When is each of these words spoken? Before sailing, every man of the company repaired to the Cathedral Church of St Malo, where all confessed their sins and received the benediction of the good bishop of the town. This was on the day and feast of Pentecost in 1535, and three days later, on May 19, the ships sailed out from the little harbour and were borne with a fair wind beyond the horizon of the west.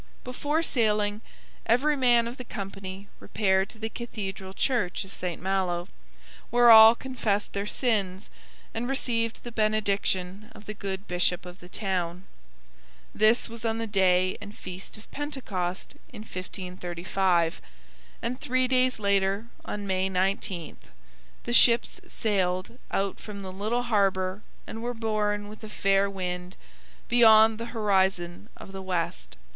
Before 0.23 0.63
sailing, 0.63 1.21
every 1.67 1.95
man 1.95 2.27
of 2.27 2.37
the 2.37 2.43
company 2.43 3.07
repaired 3.19 3.69
to 3.69 3.77
the 3.77 3.87
Cathedral 3.87 4.51
Church 4.51 5.05
of 5.05 5.13
St 5.13 5.39
Malo, 5.39 5.89
where 6.49 6.71
all 6.71 6.95
confessed 6.95 7.53
their 7.53 7.67
sins 7.67 8.31
and 8.73 8.87
received 8.89 9.43
the 9.43 9.51
benediction 9.51 10.49
of 10.55 10.65
the 10.65 10.73
good 10.73 11.07
bishop 11.07 11.45
of 11.45 11.59
the 11.59 11.69
town. 11.69 12.23
This 13.13 13.47
was 13.47 13.63
on 13.63 13.77
the 13.77 13.85
day 13.85 14.39
and 14.41 14.57
feast 14.57 14.97
of 14.97 15.11
Pentecost 15.11 15.93
in 16.11 16.23
1535, 16.23 17.61
and 18.23 18.41
three 18.41 18.67
days 18.67 18.97
later, 18.97 19.49
on 19.65 19.85
May 19.85 20.09
19, 20.09 20.77
the 21.43 21.53
ships 21.53 22.01
sailed 22.07 22.79
out 22.89 23.19
from 23.19 23.43
the 23.43 23.51
little 23.51 23.83
harbour 23.83 24.41
and 24.65 24.81
were 24.81 24.95
borne 24.95 25.47
with 25.47 25.63
a 25.63 25.69
fair 25.69 26.09
wind 26.09 26.55
beyond 27.07 27.59
the 27.59 27.65
horizon 27.65 28.49
of 28.57 28.71
the 28.71 28.81
west. 28.81 29.37